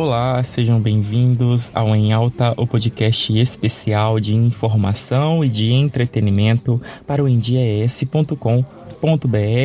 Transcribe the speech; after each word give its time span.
Olá, 0.00 0.40
sejam 0.44 0.80
bem-vindos 0.80 1.72
ao 1.74 1.92
Em 1.92 2.12
Alta, 2.12 2.54
o 2.56 2.68
podcast 2.68 3.36
especial 3.36 4.20
de 4.20 4.32
informação 4.32 5.42
e 5.44 5.48
de 5.48 5.72
entretenimento 5.72 6.80
para 7.04 7.24
o 7.24 7.28
endiaes.com.br. 7.28 8.62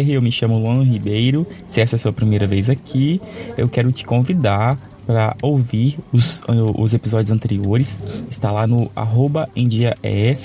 Eu 0.10 0.24
me 0.24 0.32
chamo 0.32 0.58
Luan 0.58 0.82
Ribeiro. 0.82 1.46
Se 1.68 1.82
essa 1.82 1.94
é 1.96 1.98
a 1.98 2.00
sua 2.00 2.12
primeira 2.12 2.48
vez 2.48 2.68
aqui, 2.68 3.22
eu 3.56 3.70
quero 3.70 3.92
te 3.92 4.08
convidar 4.08 4.76
para 5.06 5.38
ouvir 5.40 6.00
os, 6.12 6.42
os 6.80 6.96
episódios 6.96 7.30
anteriores. 7.30 8.02
Está 8.28 8.50
lá 8.50 8.66
no 8.66 8.90
arroba 8.96 9.48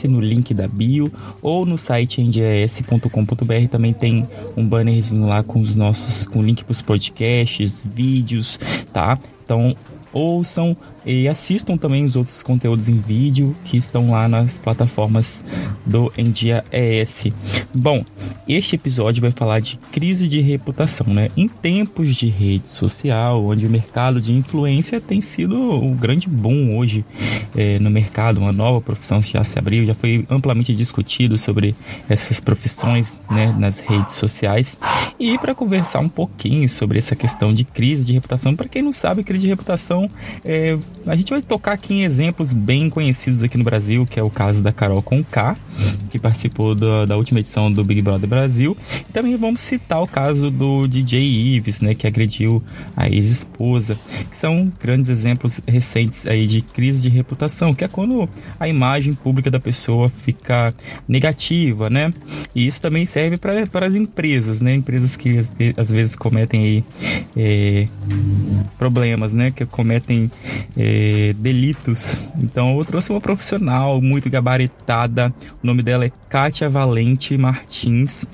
no 0.07 0.21
link 0.21 0.53
da 0.53 0.69
bio, 0.69 1.11
ou 1.41 1.65
no 1.65 1.79
site 1.79 2.21
endiaes.com.br. 2.21 3.69
Também 3.71 3.95
tem 3.95 4.29
um 4.55 4.67
bannerzinho 4.67 5.27
lá 5.27 5.43
com 5.43 5.59
os 5.61 5.75
nossos, 5.75 6.27
com 6.27 6.43
link 6.43 6.63
para 6.63 6.73
os 6.73 6.83
podcasts, 6.83 7.83
vídeos, 7.83 8.61
tá? 8.93 9.19
Então 9.49 9.75
ouçam 10.13 10.77
e 11.07 11.27
assistam 11.27 11.79
também 11.79 12.05
os 12.05 12.17
outros 12.17 12.43
conteúdos 12.43 12.91
em 12.91 12.99
vídeo 12.99 13.57
que 13.65 13.79
estão 13.79 14.11
lá 14.11 14.29
nas 14.29 14.59
plataformas 14.59 15.43
do 15.87 16.13
Endia 16.19 16.63
ES. 16.71 17.29
Bom, 17.75 18.05
este 18.49 18.77
episódio 18.77 19.21
vai 19.21 19.31
falar 19.31 19.61
de 19.61 19.79
crise 19.93 20.27
de 20.27 20.41
reputação, 20.41 21.13
né? 21.13 21.29
Em 21.37 21.47
tempos 21.47 22.17
de 22.17 22.29
rede 22.29 22.69
social, 22.69 23.45
onde 23.49 23.67
o 23.67 23.71
mercado 23.71 24.21
de 24.21 24.33
influência 24.33 25.01
tem 25.01 25.21
sido 25.21 25.57
um 25.57 25.95
grande 25.95 26.29
boom 26.29 26.77
hoje 26.77 27.05
é, 27.57 27.79
no 27.79 27.91
mercado, 27.91 28.39
uma 28.39 28.53
nova 28.53 28.81
profissão 28.81 29.21
já 29.21 29.45
se 29.45 29.59
abriu, 29.59 29.85
já 29.85 29.95
foi 29.95 30.25
amplamente 30.31 30.75
discutido 30.75 31.37
sobre 31.37 31.75
essas 32.09 32.41
profissões 32.41 33.21
né, 33.31 33.55
nas 33.59 33.79
redes 33.79 34.15
sociais. 34.15 34.79
E 35.21 35.37
para 35.39 35.55
conversar 35.55 36.01
um 36.01 36.09
pouquinho 36.09 36.69
sobre 36.69 36.99
essa 36.99 37.15
questão 37.15 37.53
de 37.53 37.65
crise 37.65 38.05
de 38.05 38.13
reputação, 38.15 38.57
para 38.57 38.69
quem 38.69 38.81
não 38.81 38.93
sabe, 38.93 39.23
crise 39.25 39.43
de 39.43 39.49
reputação 39.49 40.11
é, 40.45 40.79
a 41.07 41.17
gente 41.17 41.31
vai 41.31 41.43
tocar 41.43 41.73
aqui 41.73 41.95
em 41.95 42.05
exemplos 42.05 42.53
bem 42.53 42.89
conhecidos 42.89 43.43
aqui 43.43 43.59
no 43.59 43.65
Brasil, 43.65 44.07
que 44.07 44.19
é 44.19 44.23
o 44.23 44.31
caso 44.31 44.63
da 44.63 44.73
Carol 44.73 45.03
Conká, 45.03 45.57
que 46.11 46.19
participou 46.19 46.75
da, 46.75 47.05
da 47.05 47.17
última 47.17 47.41
edição 47.41 47.71
do 47.71 47.85
Big 47.85 48.01
Brother 48.01 48.29
Brasil. 48.29 48.38
E 49.09 49.13
também 49.13 49.37
vamos 49.37 49.61
citar 49.61 50.03
o 50.03 50.07
caso 50.07 50.51
do 50.51 50.87
DJ 50.87 51.21
Ives, 51.57 51.81
né, 51.81 51.95
que 51.95 52.07
agrediu 52.07 52.63
a 52.97 53.09
ex-esposa, 53.09 53.97
que 54.31 54.37
são 54.37 54.71
grandes 54.81 55.09
exemplos 55.09 55.61
recentes 55.67 56.27
aí 56.27 56.47
de 56.47 56.63
crise 56.63 57.03
de 57.03 57.09
reputação, 57.09 57.75
que 57.75 57.85
é 57.85 57.89
quando 57.89 58.29
a 58.59 58.69
imagem 58.69 59.15
pública 59.15 59.51
da 59.51 59.61
pessoa 59.61 60.09
fica 60.09 60.73
negativa, 61.07 61.91
né? 61.91 62.13
E 62.55 62.67
isso 62.67 62.81
também 62.81 63.05
serve 63.07 63.37
para 63.37 63.87
as 63.87 63.95
empresas, 63.95 64.61
né? 64.61 64.75
Empresas 64.75 65.17
que 65.17 65.39
às 65.77 65.91
vezes 65.91 66.17
cometem 66.17 66.65
aí 66.65 66.85
é, 67.37 67.85
problemas, 68.77 69.33
né? 69.33 69.51
Que 69.51 69.65
cometem 69.67 70.31
é, 70.77 71.35
delitos. 71.39 72.17
Então 72.43 72.79
eu 72.79 72.85
trouxe 72.85 73.11
uma 73.11 73.21
profissional 73.21 74.01
muito 74.01 74.31
gabaritada. 74.31 75.33
O 75.63 75.67
nome 75.67 75.83
dela 75.83 76.05
é 76.05 76.13
Kátia 76.29 76.69
Valente 76.69 77.37
Martins. 77.37 78.27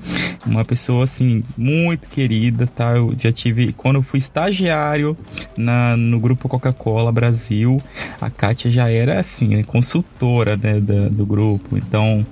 Uma 0.45 0.63
pessoa 0.63 1.03
assim 1.03 1.43
muito 1.57 2.07
querida, 2.07 2.67
tá? 2.67 2.91
Eu 2.95 3.15
já 3.17 3.31
tive 3.31 3.73
quando 3.73 3.97
eu 3.97 4.03
fui 4.03 4.19
estagiário 4.19 5.17
na, 5.57 5.95
no 5.97 6.19
grupo 6.19 6.47
Coca-Cola 6.49 7.11
Brasil, 7.11 7.81
a 8.19 8.29
Kátia 8.29 8.69
já 8.69 8.89
era 8.89 9.19
assim, 9.19 9.47
né, 9.47 9.63
consultora 9.63 10.57
né, 10.57 10.79
do 10.79 11.25
grupo. 11.25 11.77
Então, 11.77 12.25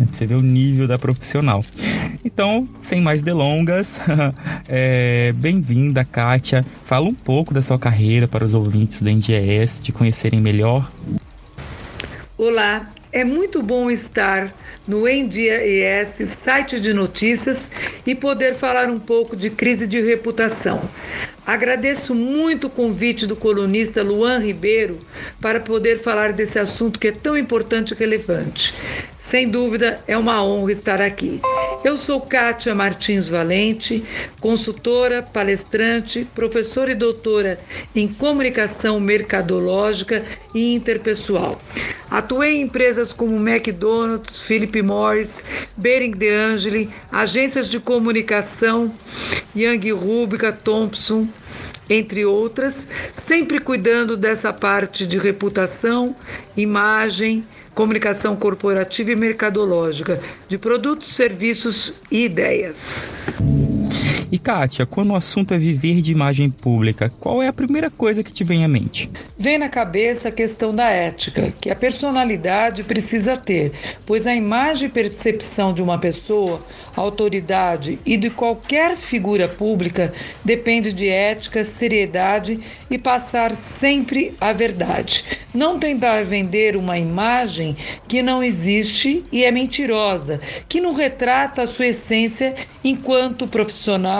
é, 0.00 0.04
você 0.10 0.26
vê 0.26 0.34
o 0.34 0.42
nível 0.42 0.86
da 0.86 0.98
profissional. 1.14 1.64
Então, 2.24 2.68
sem 2.82 3.00
mais 3.00 3.22
delongas, 3.22 3.98
é, 4.68 5.32
bem-vinda, 5.36 6.04
Kátia. 6.04 6.64
Fala 6.84 7.06
um 7.06 7.14
pouco 7.14 7.54
da 7.54 7.62
sua 7.62 7.78
carreira 7.78 8.28
para 8.28 8.44
os 8.44 8.54
ouvintes 8.54 9.00
do 9.00 9.08
NGS 9.08 9.82
te 9.82 9.92
conhecerem 9.92 10.40
melhor. 10.40 10.90
Olá, 12.36 12.88
é 13.10 13.24
muito 13.24 13.62
bom 13.62 13.90
estar 13.90 14.52
no 14.86 15.08
Em 15.08 15.26
Dia 15.26 15.60
ES, 15.66 16.28
site 16.28 16.80
de 16.80 16.92
notícias, 16.92 17.70
e 18.06 18.14
poder 18.14 18.54
falar 18.54 18.88
um 18.88 18.98
pouco 18.98 19.34
de 19.34 19.50
crise 19.50 19.86
de 19.86 20.00
reputação. 20.00 20.80
Agradeço 21.48 22.14
muito 22.14 22.66
o 22.66 22.70
convite 22.70 23.26
do 23.26 23.34
colunista 23.34 24.02
Luan 24.02 24.38
Ribeiro 24.38 24.98
para 25.40 25.58
poder 25.58 25.98
falar 25.98 26.30
desse 26.30 26.58
assunto 26.58 27.00
que 27.00 27.08
é 27.08 27.12
tão 27.12 27.38
importante 27.38 27.94
e 27.94 27.96
relevante. 27.96 28.74
Sem 29.18 29.48
dúvida, 29.48 29.96
é 30.06 30.14
uma 30.14 30.44
honra 30.44 30.72
estar 30.72 31.00
aqui. 31.00 31.40
Eu 31.82 31.96
sou 31.96 32.20
Kátia 32.20 32.74
Martins 32.74 33.30
Valente, 33.30 34.04
consultora, 34.40 35.22
palestrante, 35.22 36.26
professora 36.34 36.92
e 36.92 36.94
doutora 36.94 37.58
em 37.96 38.06
comunicação 38.06 39.00
mercadológica 39.00 40.22
e 40.54 40.74
interpessoal. 40.74 41.58
Atuei 42.10 42.56
em 42.56 42.62
empresas 42.62 43.12
como 43.12 43.36
McDonald's, 43.36 44.40
Philip 44.40 44.82
Morris, 44.82 45.44
Bering 45.76 46.10
de 46.10 46.30
Angeli, 46.30 46.90
agências 47.10 47.68
de 47.68 47.80
comunicação, 47.80 48.92
Young 49.54 49.92
Rubica, 49.92 50.52
Thompson, 50.52 51.28
entre 51.88 52.24
outras, 52.24 52.86
sempre 53.12 53.58
cuidando 53.60 54.16
dessa 54.16 54.52
parte 54.52 55.06
de 55.06 55.18
reputação, 55.18 56.14
imagem, 56.56 57.42
comunicação 57.74 58.36
corporativa 58.36 59.12
e 59.12 59.16
mercadológica, 59.16 60.20
de 60.48 60.58
produtos, 60.58 61.08
serviços 61.08 61.94
e 62.10 62.24
ideias. 62.24 63.12
E 64.30 64.36
Kátia, 64.36 64.84
quando 64.84 65.12
o 65.12 65.16
assunto 65.16 65.54
é 65.54 65.58
viver 65.58 66.02
de 66.02 66.12
imagem 66.12 66.50
pública, 66.50 67.10
qual 67.18 67.42
é 67.42 67.48
a 67.48 67.52
primeira 67.52 67.90
coisa 67.90 68.22
que 68.22 68.30
te 68.30 68.44
vem 68.44 68.62
à 68.62 68.68
mente? 68.68 69.08
Vem 69.38 69.56
na 69.56 69.70
cabeça 69.70 70.28
a 70.28 70.32
questão 70.32 70.74
da 70.74 70.90
ética, 70.90 71.50
que 71.58 71.70
a 71.70 71.74
personalidade 71.74 72.82
precisa 72.82 73.38
ter, 73.38 73.72
pois 74.04 74.26
a 74.26 74.34
imagem 74.34 74.88
e 74.88 74.92
percepção 74.92 75.72
de 75.72 75.80
uma 75.80 75.96
pessoa, 75.96 76.58
autoridade 76.94 77.98
e 78.04 78.18
de 78.18 78.28
qualquer 78.28 78.96
figura 78.96 79.48
pública 79.48 80.12
depende 80.44 80.92
de 80.92 81.08
ética, 81.08 81.64
seriedade 81.64 82.58
e 82.90 82.98
passar 82.98 83.54
sempre 83.54 84.34
a 84.38 84.52
verdade. 84.52 85.24
Não 85.54 85.78
tentar 85.78 86.24
vender 86.24 86.76
uma 86.76 86.98
imagem 86.98 87.76
que 88.06 88.20
não 88.20 88.42
existe 88.42 89.22
e 89.32 89.42
é 89.42 89.50
mentirosa, 89.50 90.38
que 90.68 90.82
não 90.82 90.92
retrata 90.92 91.62
a 91.62 91.66
sua 91.66 91.86
essência 91.86 92.54
enquanto 92.84 93.48
profissional 93.48 94.17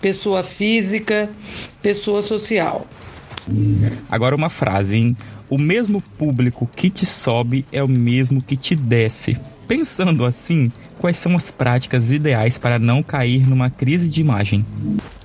pessoa 0.00 0.42
física, 0.42 1.30
pessoa 1.82 2.22
social. 2.22 2.86
Agora 4.10 4.34
uma 4.34 4.48
frase, 4.48 4.96
hein? 4.96 5.16
O 5.48 5.58
mesmo 5.58 6.00
público 6.00 6.68
que 6.74 6.90
te 6.90 7.06
sobe 7.06 7.64
é 7.70 7.82
o 7.82 7.88
mesmo 7.88 8.42
que 8.42 8.56
te 8.56 8.74
desce. 8.74 9.38
Pensando 9.68 10.24
assim, 10.24 10.72
quais 10.98 11.16
são 11.16 11.36
as 11.36 11.50
práticas 11.50 12.10
ideais 12.10 12.58
para 12.58 12.78
não 12.78 13.02
cair 13.02 13.48
numa 13.48 13.70
crise 13.70 14.08
de 14.08 14.20
imagem? 14.20 14.66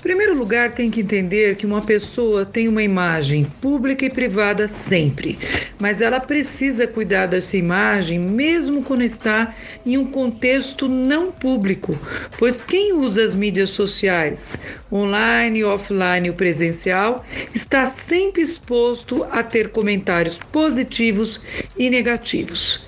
Primeiro 0.02 0.36
lugar, 0.36 0.72
tem 0.72 0.90
que 0.90 1.02
entender 1.02 1.56
que 1.56 1.66
uma 1.66 1.80
pessoa 1.80 2.44
tem 2.44 2.68
uma 2.68 2.82
imagem 2.82 3.46
pública 3.62 4.04
e 4.04 4.10
privada 4.10 4.68
sempre, 4.68 5.38
mas 5.80 6.02
ela 6.02 6.20
precisa 6.20 6.88
cuidar 6.88 7.28
dessa 7.28 7.56
imagem 7.56 8.18
mesmo 8.18 8.82
quando 8.82 9.04
está 9.04 9.54
em 9.86 10.00
um 10.00 10.06
contexto 10.06 10.88
não 10.88 11.32
público, 11.32 11.98
pois 12.40 12.64
quem 12.66 12.94
usa 12.94 13.24
as 13.24 13.36
mídias 13.36 13.70
sociais, 13.70 14.58
online, 14.92 15.64
offline 15.64 16.30
ou 16.30 16.36
presencial, 16.36 17.24
está 17.54 17.86
sempre 17.86 18.42
exposto 18.42 19.24
a 19.26 19.44
ter 19.44 19.70
comentários 19.70 20.40
positivos 20.52 21.44
e 21.78 21.92
negativos. 21.92 22.84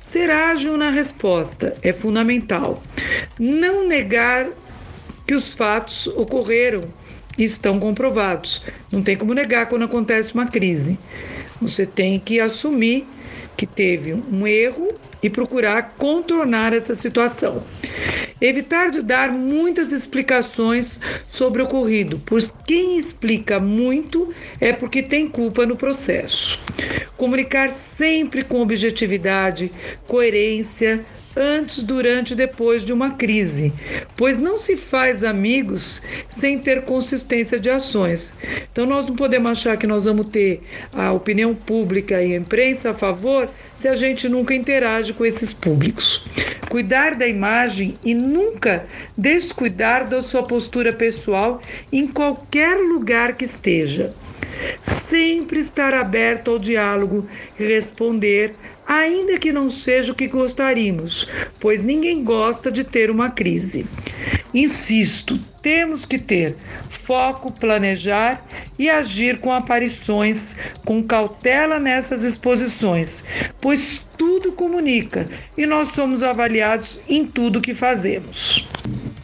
Ser 0.00 0.30
ágil 0.30 0.76
na 0.76 0.90
resposta 0.90 1.76
é 1.82 1.92
fundamental. 1.92 2.82
Não 3.38 3.86
negar 3.86 4.48
que 5.30 5.34
os 5.36 5.54
fatos 5.54 6.08
ocorreram 6.08 6.82
e 7.38 7.44
estão 7.44 7.78
comprovados. 7.78 8.64
Não 8.90 9.00
tem 9.00 9.16
como 9.16 9.32
negar 9.32 9.68
quando 9.68 9.84
acontece 9.84 10.34
uma 10.34 10.48
crise. 10.48 10.98
Você 11.60 11.86
tem 11.86 12.18
que 12.18 12.40
assumir 12.40 13.06
que 13.56 13.64
teve 13.64 14.12
um 14.12 14.44
erro 14.44 14.88
e 15.22 15.30
procurar 15.30 15.94
contornar 15.96 16.72
essa 16.72 16.96
situação. 16.96 17.62
Evitar 18.40 18.90
de 18.90 19.02
dar 19.02 19.32
muitas 19.32 19.92
explicações 19.92 20.98
sobre 21.28 21.62
o 21.62 21.66
ocorrido, 21.66 22.20
pois 22.26 22.52
quem 22.66 22.98
explica 22.98 23.60
muito 23.60 24.34
é 24.60 24.72
porque 24.72 25.00
tem 25.00 25.28
culpa 25.28 25.64
no 25.64 25.76
processo. 25.76 26.58
Comunicar 27.16 27.70
sempre 27.70 28.42
com 28.42 28.60
objetividade, 28.60 29.70
coerência, 30.08 31.04
antes, 31.36 31.82
durante 31.82 32.32
e 32.32 32.36
depois 32.36 32.84
de 32.84 32.92
uma 32.92 33.10
crise, 33.10 33.72
pois 34.16 34.38
não 34.38 34.58
se 34.58 34.76
faz 34.76 35.22
amigos 35.22 36.02
sem 36.28 36.58
ter 36.58 36.82
consistência 36.82 37.58
de 37.58 37.70
ações. 37.70 38.34
Então 38.70 38.86
nós 38.86 39.06
não 39.06 39.16
podemos 39.16 39.52
achar 39.52 39.76
que 39.76 39.86
nós 39.86 40.04
vamos 40.04 40.28
ter 40.28 40.60
a 40.92 41.12
opinião 41.12 41.54
pública 41.54 42.22
e 42.22 42.34
a 42.34 42.36
imprensa 42.36 42.90
a 42.90 42.94
favor 42.94 43.48
se 43.76 43.88
a 43.88 43.96
gente 43.96 44.28
nunca 44.28 44.54
interage 44.54 45.12
com 45.12 45.24
esses 45.24 45.52
públicos. 45.52 46.24
Cuidar 46.68 47.14
da 47.14 47.26
imagem 47.26 47.94
e 48.04 48.14
nunca 48.14 48.84
descuidar 49.16 50.08
da 50.08 50.22
sua 50.22 50.42
postura 50.42 50.92
pessoal 50.92 51.60
em 51.92 52.06
qualquer 52.06 52.76
lugar 52.76 53.34
que 53.34 53.44
esteja. 53.44 54.10
sempre 54.82 55.58
estar 55.58 55.94
aberto 55.94 56.50
ao 56.50 56.58
diálogo 56.58 57.26
e 57.58 57.64
responder 57.64 58.52
ainda 58.86 59.38
que 59.38 59.52
não 59.52 59.70
seja 59.70 60.12
o 60.12 60.14
que 60.14 60.26
gostaríamos, 60.26 61.28
pois 61.60 61.82
ninguém 61.82 62.24
gosta 62.24 62.70
de 62.70 62.84
ter 62.84 63.10
uma 63.10 63.30
crise. 63.30 63.86
Insisto, 64.52 65.38
temos 65.62 66.04
que 66.04 66.18
ter 66.18 66.56
foco, 66.88 67.52
planejar 67.52 68.44
e 68.78 68.90
agir 68.90 69.38
com 69.38 69.52
aparições, 69.52 70.56
com 70.84 71.02
cautela 71.02 71.78
nessas 71.78 72.22
exposições, 72.22 73.24
pois 73.60 74.02
tudo 74.16 74.52
comunica 74.52 75.26
e 75.56 75.66
nós 75.66 75.88
somos 75.88 76.22
avaliados 76.22 77.00
em 77.08 77.24
tudo 77.24 77.60
que 77.60 77.74
fazemos. 77.74 78.68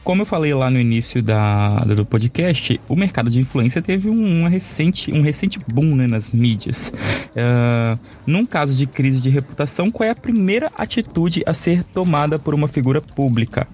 Como 0.06 0.23
eu 0.23 0.26
falei 0.26 0.55
lá 0.55 0.70
no 0.70 0.81
início 0.81 1.20
da, 1.20 1.81
do 1.81 2.06
podcast, 2.06 2.81
o 2.88 2.94
mercado 2.94 3.29
de 3.29 3.41
influência 3.41 3.82
teve 3.82 4.08
um, 4.08 4.47
recente, 4.47 5.12
um 5.12 5.20
recente 5.20 5.58
boom 5.67 5.97
né, 5.97 6.06
nas 6.06 6.31
mídias. 6.31 6.93
Uh, 7.31 7.99
num 8.25 8.44
caso 8.44 8.76
de 8.76 8.87
crise 8.87 9.20
de 9.20 9.29
reputação, 9.29 9.91
qual 9.91 10.06
é 10.06 10.11
a 10.11 10.14
primeira 10.14 10.70
atitude 10.79 11.43
a 11.44 11.53
ser 11.53 11.82
tomada 11.82 12.38
por 12.38 12.55
uma 12.55 12.69
figura 12.69 13.00
pública? 13.00 13.67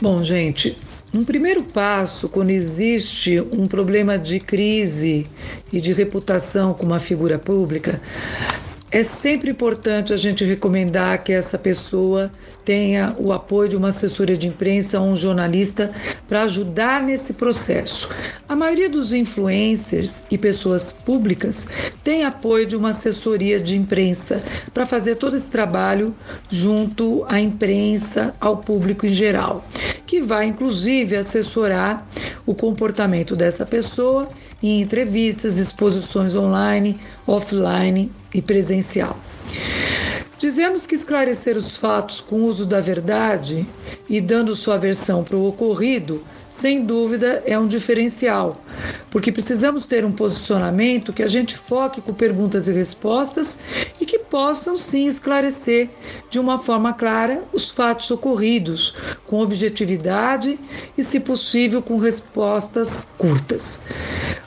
Bom, 0.00 0.22
gente, 0.22 0.78
um 1.12 1.24
primeiro 1.24 1.64
passo, 1.64 2.28
quando 2.28 2.50
existe 2.50 3.40
um 3.40 3.66
problema 3.66 4.16
de 4.16 4.38
crise 4.38 5.26
e 5.72 5.80
de 5.80 5.92
reputação 5.92 6.72
com 6.72 6.86
uma 6.86 7.00
figura 7.00 7.36
pública, 7.36 8.00
é 8.94 9.02
sempre 9.02 9.50
importante 9.50 10.12
a 10.12 10.16
gente 10.16 10.44
recomendar 10.44 11.24
que 11.24 11.32
essa 11.32 11.58
pessoa 11.58 12.30
tenha 12.64 13.12
o 13.18 13.32
apoio 13.32 13.68
de 13.68 13.76
uma 13.76 13.88
assessoria 13.88 14.36
de 14.36 14.46
imprensa 14.46 15.00
ou 15.00 15.08
um 15.08 15.16
jornalista 15.16 15.90
para 16.28 16.44
ajudar 16.44 17.02
nesse 17.02 17.32
processo. 17.32 18.08
A 18.48 18.54
maioria 18.54 18.88
dos 18.88 19.12
influencers 19.12 20.22
e 20.30 20.38
pessoas 20.38 20.92
públicas 20.92 21.66
tem 22.04 22.24
apoio 22.24 22.66
de 22.66 22.76
uma 22.76 22.90
assessoria 22.90 23.58
de 23.58 23.76
imprensa 23.76 24.40
para 24.72 24.86
fazer 24.86 25.16
todo 25.16 25.34
esse 25.34 25.50
trabalho 25.50 26.14
junto 26.48 27.24
à 27.26 27.40
imprensa, 27.40 28.32
ao 28.40 28.58
público 28.58 29.06
em 29.06 29.12
geral, 29.12 29.66
que 30.06 30.20
vai 30.20 30.46
inclusive 30.46 31.16
assessorar 31.16 32.06
o 32.46 32.54
comportamento 32.54 33.34
dessa 33.34 33.66
pessoa 33.66 34.28
em 34.62 34.80
entrevistas, 34.80 35.58
exposições 35.58 36.36
online, 36.36 36.96
offline 37.26 38.08
e 38.34 38.42
presencial. 38.42 39.18
Dizemos 40.36 40.86
que 40.86 40.94
esclarecer 40.94 41.56
os 41.56 41.78
fatos 41.78 42.20
com 42.20 42.42
uso 42.42 42.66
da 42.66 42.80
verdade 42.80 43.66
e 44.10 44.20
dando 44.20 44.54
sua 44.54 44.76
versão 44.76 45.24
para 45.24 45.36
o 45.36 45.48
ocorrido, 45.48 46.22
sem 46.48 46.84
dúvida, 46.84 47.42
é 47.46 47.58
um 47.58 47.66
diferencial, 47.66 48.56
porque 49.10 49.32
precisamos 49.32 49.86
ter 49.86 50.04
um 50.04 50.12
posicionamento 50.12 51.12
que 51.12 51.22
a 51.22 51.26
gente 51.26 51.56
foque 51.56 52.00
com 52.00 52.12
perguntas 52.12 52.68
e 52.68 52.72
respostas 52.72 53.58
e 54.00 54.06
que 54.06 54.18
possam 54.18 54.76
sim 54.76 55.06
esclarecer 55.06 55.88
de 56.30 56.38
uma 56.38 56.58
forma 56.58 56.92
clara 56.92 57.42
os 57.52 57.70
fatos 57.70 58.10
ocorridos, 58.10 58.94
com 59.26 59.40
objetividade 59.40 60.58
e, 60.96 61.02
se 61.02 61.18
possível, 61.18 61.80
com 61.80 61.96
respostas 61.96 63.08
curtas. 63.16 63.80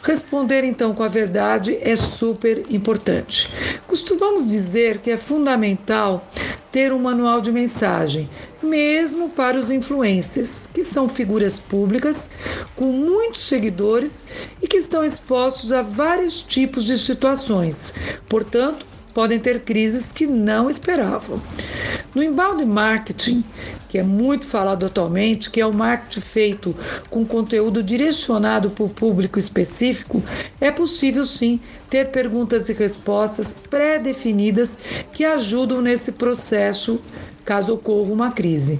Responder 0.01 0.63
então 0.63 0.93
com 0.93 1.03
a 1.03 1.07
verdade 1.07 1.77
é 1.81 1.95
super 1.95 2.63
importante. 2.69 3.49
Costumamos 3.85 4.47
dizer 4.49 4.99
que 4.99 5.11
é 5.11 5.17
fundamental 5.17 6.25
ter 6.71 6.93
um 6.93 6.99
manual 6.99 7.41
de 7.41 7.51
mensagem, 7.51 8.29
mesmo 8.61 9.29
para 9.29 9.57
os 9.57 9.71
influencers, 9.71 10.69
que 10.73 10.83
são 10.83 11.09
figuras 11.09 11.59
públicas 11.59 12.29
com 12.75 12.91
muitos 12.91 13.41
seguidores 13.41 14.27
e 14.61 14.67
que 14.67 14.77
estão 14.77 15.03
expostos 15.03 15.71
a 15.71 15.81
vários 15.81 16.43
tipos 16.43 16.85
de 16.85 16.97
situações. 16.97 17.93
Portanto, 18.29 18.85
podem 19.17 19.39
ter 19.39 19.61
crises 19.61 20.11
que 20.11 20.27
não 20.27 20.69
esperavam. 20.69 21.41
No 22.13 22.21
inbound 22.21 22.63
marketing, 22.63 23.43
que 23.89 23.97
é 23.97 24.03
muito 24.03 24.45
falado 24.45 24.85
atualmente, 24.85 25.49
que 25.49 25.59
é 25.59 25.65
o 25.65 25.73
marketing 25.73 26.21
feito 26.21 26.75
com 27.09 27.25
conteúdo 27.25 27.81
direcionado 27.81 28.69
para 28.69 28.85
o 28.85 28.89
público 28.89 29.39
específico, 29.39 30.21
é 30.61 30.69
possível 30.69 31.25
sim 31.25 31.59
ter 31.89 32.11
perguntas 32.11 32.69
e 32.69 32.73
respostas 32.73 33.55
pré-definidas 33.55 34.77
que 35.11 35.25
ajudam 35.25 35.81
nesse 35.81 36.11
processo 36.11 37.01
caso 37.43 37.73
ocorra 37.73 38.13
uma 38.13 38.31
crise. 38.31 38.79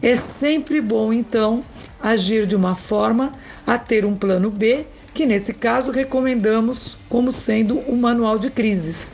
É 0.00 0.16
sempre 0.16 0.80
bom, 0.80 1.12
então, 1.12 1.62
agir 2.00 2.46
de 2.46 2.56
uma 2.56 2.74
forma 2.74 3.32
a 3.66 3.76
ter 3.76 4.06
um 4.06 4.16
plano 4.16 4.50
B 4.50 4.86
que 5.14 5.24
nesse 5.24 5.54
caso 5.54 5.92
recomendamos 5.92 6.98
como 7.08 7.30
sendo 7.30 7.78
um 7.88 7.96
manual 7.96 8.36
de 8.36 8.50
crises. 8.50 9.12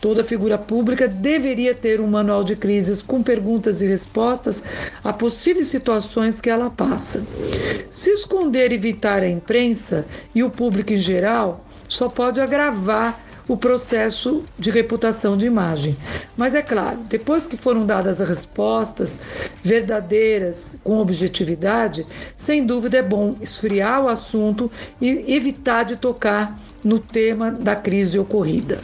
Toda 0.00 0.24
figura 0.24 0.56
pública 0.56 1.06
deveria 1.06 1.74
ter 1.74 2.00
um 2.00 2.08
manual 2.08 2.42
de 2.42 2.56
crises 2.56 3.02
com 3.02 3.22
perguntas 3.22 3.82
e 3.82 3.86
respostas 3.86 4.62
a 5.04 5.12
possíveis 5.12 5.66
situações 5.66 6.40
que 6.40 6.48
ela 6.48 6.70
passa. 6.70 7.22
Se 7.90 8.10
esconder 8.10 8.72
e 8.72 8.76
evitar 8.76 9.22
a 9.22 9.28
imprensa 9.28 10.06
e 10.34 10.42
o 10.42 10.50
público 10.50 10.94
em 10.94 10.96
geral, 10.96 11.60
só 11.86 12.08
pode 12.08 12.40
agravar 12.40 13.20
o 13.46 13.56
processo 13.56 14.44
de 14.58 14.70
reputação 14.70 15.36
de 15.36 15.46
imagem. 15.46 15.96
Mas 16.36 16.54
é 16.54 16.62
claro, 16.62 16.98
depois 17.08 17.46
que 17.46 17.56
foram 17.56 17.84
dadas 17.84 18.20
as 18.20 18.28
respostas 18.28 19.20
verdadeiras, 19.62 20.76
com 20.82 20.98
objetividade, 20.98 22.06
sem 22.36 22.64
dúvida 22.64 22.98
é 22.98 23.02
bom 23.02 23.34
esfriar 23.40 24.02
o 24.02 24.08
assunto 24.08 24.70
e 25.00 25.34
evitar 25.34 25.84
de 25.84 25.96
tocar 25.96 26.58
no 26.82 26.98
tema 26.98 27.50
da 27.50 27.74
crise 27.74 28.18
ocorrida. 28.18 28.82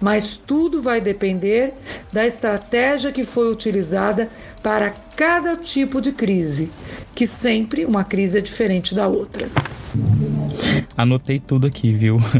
Mas 0.00 0.36
tudo 0.38 0.80
vai 0.80 1.00
depender 1.00 1.74
da 2.12 2.26
estratégia 2.26 3.12
que 3.12 3.24
foi 3.24 3.50
utilizada 3.50 4.28
para 4.62 4.90
cada 5.16 5.56
tipo 5.56 6.00
de 6.00 6.12
crise, 6.12 6.70
que 7.14 7.26
sempre 7.26 7.84
uma 7.84 8.04
crise 8.04 8.38
é 8.38 8.40
diferente 8.40 8.94
da 8.94 9.08
outra. 9.08 9.48
Anotei 11.00 11.40
tudo 11.40 11.66
aqui, 11.66 11.92
viu? 11.94 12.18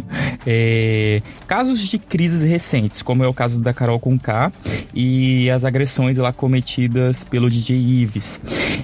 É, 0.46 1.20
casos 1.46 1.86
de 1.86 1.98
crises 1.98 2.42
recentes, 2.42 3.02
como 3.02 3.22
é 3.22 3.28
o 3.28 3.34
caso 3.34 3.60
da 3.60 3.74
Carol 3.74 4.00
Conká 4.00 4.50
e 4.94 5.50
as 5.50 5.66
agressões 5.66 6.16
lá 6.16 6.32
cometidas 6.32 7.22
pelo 7.24 7.50
DJ 7.50 7.76
Ives. 7.76 8.40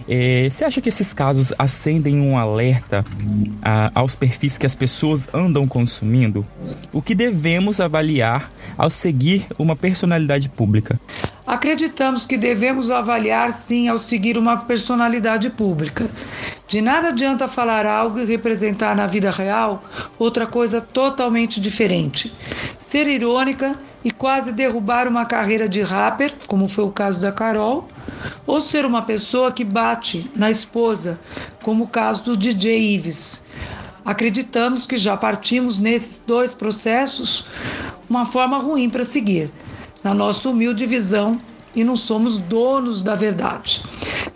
É, 0.06 0.48
você 0.50 0.64
acha 0.64 0.82
que 0.82 0.90
esses 0.90 1.14
casos 1.14 1.54
acendem 1.58 2.20
um 2.20 2.36
alerta 2.36 3.06
a, 3.62 3.90
aos 3.94 4.14
perfis 4.14 4.58
que 4.58 4.66
as 4.66 4.74
pessoas 4.74 5.30
andam 5.32 5.66
consumindo? 5.66 6.46
O 6.92 7.00
que 7.00 7.14
devemos 7.14 7.80
avaliar 7.80 8.50
ao 8.76 8.90
seguir 8.90 9.46
uma 9.58 9.74
personalidade 9.74 10.50
pública? 10.50 11.00
Acreditamos 11.46 12.26
que 12.26 12.36
devemos 12.36 12.90
avaliar 12.90 13.52
sim 13.52 13.88
ao 13.88 13.98
seguir 13.98 14.36
uma 14.36 14.58
personalidade 14.58 15.48
pública. 15.48 16.10
De 16.66 16.80
nada 16.80 17.08
adianta 17.08 17.46
falar 17.46 17.86
algo 17.86 18.18
e 18.18 18.24
representar 18.24 18.96
na 18.96 19.06
vida 19.06 19.30
real 19.30 19.65
outra 20.18 20.46
coisa 20.46 20.80
totalmente 20.80 21.60
diferente. 21.60 22.32
Ser 22.78 23.06
irônica 23.06 23.72
e 24.04 24.10
quase 24.10 24.52
derrubar 24.52 25.08
uma 25.08 25.26
carreira 25.26 25.68
de 25.68 25.82
rapper, 25.82 26.32
como 26.46 26.68
foi 26.68 26.84
o 26.84 26.90
caso 26.90 27.20
da 27.20 27.32
Carol, 27.32 27.86
ou 28.46 28.60
ser 28.60 28.84
uma 28.84 29.02
pessoa 29.02 29.50
que 29.50 29.64
bate 29.64 30.30
na 30.34 30.50
esposa, 30.50 31.18
como 31.62 31.84
o 31.84 31.88
caso 31.88 32.22
do 32.22 32.36
DJ 32.36 32.94
Ives. 32.94 33.44
Acreditamos 34.04 34.86
que 34.86 34.96
já 34.96 35.16
partimos 35.16 35.78
nesses 35.78 36.22
dois 36.24 36.54
processos 36.54 37.44
uma 38.08 38.24
forma 38.24 38.58
ruim 38.58 38.88
para 38.88 39.02
seguir 39.02 39.50
na 40.04 40.14
nossa 40.14 40.48
humilde 40.48 40.86
visão 40.86 41.36
e 41.76 41.84
não 41.84 41.94
somos 41.94 42.38
donos 42.38 43.02
da 43.02 43.14
verdade. 43.14 43.82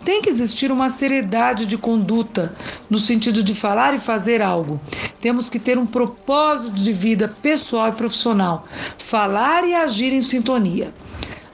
Tem 0.05 0.21
que 0.21 0.29
existir 0.29 0.71
uma 0.71 0.91
seriedade 0.91 1.65
de 1.65 1.77
conduta 1.77 2.55
no 2.87 2.99
sentido 2.99 3.43
de 3.43 3.55
falar 3.55 3.95
e 3.95 3.99
fazer 3.99 4.41
algo. 4.41 4.79
Temos 5.19 5.49
que 5.49 5.59
ter 5.59 5.77
um 5.77 5.85
propósito 5.85 6.75
de 6.75 6.93
vida 6.93 7.27
pessoal 7.41 7.89
e 7.89 7.93
profissional, 7.93 8.65
falar 8.97 9.67
e 9.67 9.73
agir 9.73 10.13
em 10.13 10.21
sintonia. 10.21 10.93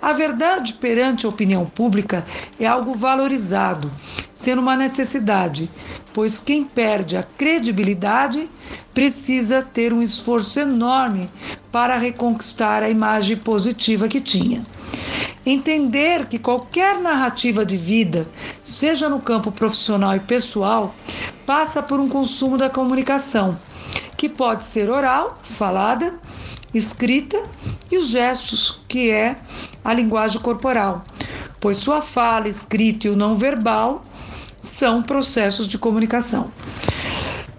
A 0.01 0.13
verdade 0.13 0.73
perante 0.73 1.25
a 1.25 1.29
opinião 1.29 1.65
pública 1.65 2.25
é 2.59 2.67
algo 2.67 2.93
valorizado, 2.93 3.91
sendo 4.33 4.61
uma 4.61 4.77
necessidade, 4.77 5.69
pois 6.13 6.39
quem 6.39 6.63
perde 6.63 7.17
a 7.17 7.23
credibilidade 7.23 8.47
precisa 8.93 9.61
ter 9.61 9.93
um 9.93 10.01
esforço 10.01 10.59
enorme 10.59 11.29
para 11.71 11.97
reconquistar 11.97 12.83
a 12.83 12.89
imagem 12.89 13.37
positiva 13.37 14.07
que 14.07 14.21
tinha. 14.21 14.63
Entender 15.49 16.25
que 16.25 16.37
qualquer 16.37 16.99
narrativa 16.99 17.65
de 17.65 17.77
vida, 17.77 18.27
seja 18.61 19.07
no 19.07 19.21
campo 19.21 19.49
profissional 19.49 20.13
e 20.13 20.19
pessoal, 20.19 20.93
passa 21.45 21.81
por 21.81 22.01
um 22.01 22.09
consumo 22.09 22.57
da 22.57 22.69
comunicação, 22.69 23.57
que 24.17 24.27
pode 24.27 24.65
ser 24.65 24.89
oral, 24.89 25.39
falada, 25.43 26.19
escrita 26.73 27.41
e 27.89 27.97
os 27.97 28.09
gestos, 28.09 28.81
que 28.89 29.09
é 29.09 29.37
a 29.85 29.93
linguagem 29.93 30.41
corporal, 30.41 31.01
pois 31.61 31.77
sua 31.77 32.01
fala, 32.01 32.49
escrita 32.49 33.07
e 33.07 33.11
o 33.11 33.15
não 33.15 33.33
verbal 33.33 34.03
são 34.59 35.01
processos 35.01 35.65
de 35.65 35.77
comunicação. 35.77 36.51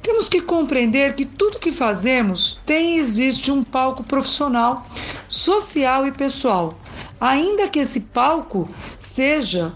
Temos 0.03 0.29
que 0.29 0.43
compreender 0.43 1.15
que 1.15 1.25
tudo 1.25 1.59
que 1.59 1.73
fazemos 1.73 2.61
tem 2.67 2.97
e 2.97 2.99
existe 2.99 3.51
um 3.51 3.65
palco 3.65 4.03
profissional, 4.03 4.87
social 5.27 6.07
e 6.07 6.13
pessoal, 6.13 6.79
ainda 7.21 7.69
que 7.69 7.79
esse 7.81 8.01
palco 8.01 8.69
seja 8.99 9.73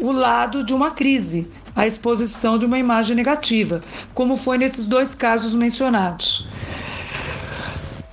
o 0.00 0.12
lado 0.12 0.64
de 0.64 0.74
uma 0.74 0.90
crise, 0.90 1.50
a 1.74 1.86
exposição 1.86 2.58
de 2.58 2.66
uma 2.66 2.78
imagem 2.78 3.16
negativa, 3.16 3.80
como 4.12 4.36
foi 4.36 4.58
nesses 4.58 4.86
dois 4.86 5.14
casos 5.14 5.54
mencionados. 5.54 6.46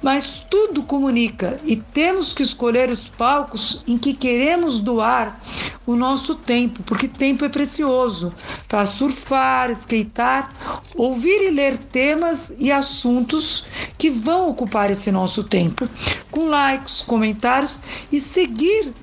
Mas 0.01 0.43
tudo 0.49 0.81
comunica 0.81 1.59
e 1.63 1.75
temos 1.75 2.33
que 2.33 2.41
escolher 2.41 2.89
os 2.89 3.07
palcos 3.07 3.83
em 3.87 3.97
que 3.97 4.13
queremos 4.13 4.79
doar 4.79 5.39
o 5.85 5.95
nosso 5.95 6.33
tempo, 6.33 6.81
porque 6.83 7.07
tempo 7.07 7.45
é 7.45 7.49
precioso 7.49 8.33
para 8.67 8.85
surfar, 8.85 9.69
skatear, 9.71 10.49
ouvir 10.95 11.47
e 11.47 11.51
ler 11.51 11.77
temas 11.77 12.53
e 12.57 12.71
assuntos 12.71 13.65
que 13.97 14.09
vão 14.09 14.49
ocupar 14.49 14.89
esse 14.89 15.11
nosso 15.11 15.43
tempo, 15.43 15.87
com 16.31 16.47
likes, 16.47 17.01
comentários 17.01 17.81
e 18.11 18.19
seguir 18.19 18.93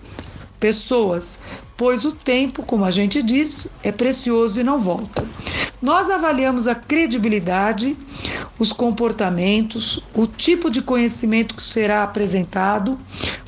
pessoas, 0.58 1.40
pois 1.78 2.04
o 2.04 2.10
tempo, 2.10 2.64
como 2.64 2.84
a 2.84 2.90
gente 2.90 3.22
diz, 3.22 3.68
é 3.84 3.92
precioso 3.92 4.58
e 4.58 4.64
não 4.64 4.80
volta. 4.80 5.24
Nós 5.80 6.10
avaliamos 6.10 6.66
a 6.66 6.74
credibilidade, 6.74 7.96
os 8.58 8.72
comportamentos, 8.72 10.02
o 10.12 10.26
tipo 10.26 10.72
de 10.72 10.82
conhecimento 10.82 11.54
que 11.54 11.62
será 11.62 12.02
apresentado 12.02 12.98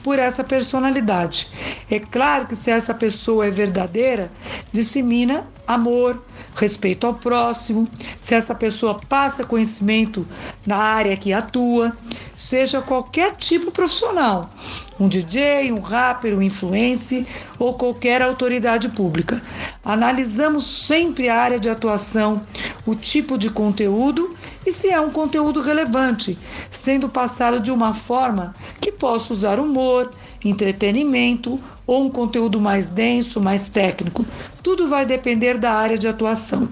por 0.04 0.16
essa 0.16 0.44
personalidade. 0.44 1.48
É 1.90 1.98
claro 1.98 2.46
que 2.46 2.54
se 2.54 2.70
essa 2.70 2.94
pessoa 2.94 3.46
é 3.46 3.50
verdadeira, 3.50 4.30
dissemina 4.70 5.44
amor, 5.66 6.22
respeito 6.54 7.06
ao 7.06 7.14
próximo, 7.14 7.88
se 8.20 8.34
essa 8.34 8.54
pessoa 8.54 8.98
passa 9.08 9.44
conhecimento 9.44 10.26
na 10.66 10.76
área 10.76 11.16
que 11.16 11.32
atua, 11.32 11.92
seja 12.36 12.80
qualquer 12.80 13.36
tipo 13.36 13.70
profissional, 13.70 14.50
um 14.98 15.08
DJ, 15.08 15.72
um 15.72 15.80
rapper, 15.80 16.36
um 16.36 16.42
influencer 16.42 17.26
ou 17.58 17.74
qualquer 17.74 18.22
autoridade 18.22 18.88
pública. 18.88 19.42
Analisamos 19.84 20.64
sempre 20.66 21.28
a 21.28 21.40
área 21.40 21.60
de 21.60 21.68
atuação, 21.68 22.40
o 22.86 22.94
tipo 22.94 23.38
de 23.38 23.50
conteúdo 23.50 24.34
e 24.66 24.72
se 24.72 24.88
é 24.88 25.00
um 25.00 25.10
conteúdo 25.10 25.60
relevante, 25.60 26.38
sendo 26.70 27.08
passado 27.08 27.60
de 27.60 27.70
uma 27.70 27.94
forma 27.94 28.54
que 28.80 28.92
possa 28.92 29.32
usar 29.32 29.58
humor, 29.58 30.10
entretenimento 30.44 31.60
ou 31.86 32.04
um 32.04 32.10
conteúdo 32.10 32.60
mais 32.60 32.88
denso, 32.88 33.40
mais 33.40 33.68
técnico. 33.68 34.24
Tudo 34.62 34.88
vai 34.88 35.04
depender 35.04 35.58
da 35.58 35.72
área 35.72 35.98
de 35.98 36.08
atuação. 36.08 36.68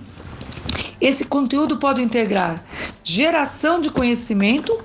Esse 1.01 1.25
conteúdo 1.25 1.77
pode 1.77 2.03
integrar 2.03 2.65
geração 3.05 3.81
de 3.81 3.89
conhecimento, 3.89 4.77